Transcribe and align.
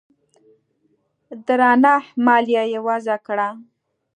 درنه 1.45 1.95
مالیه 2.25 2.63
یې 2.71 2.79
وضعه 2.87 3.17
کړه 3.27 3.47